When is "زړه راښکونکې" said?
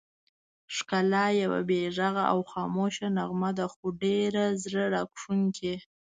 4.63-5.73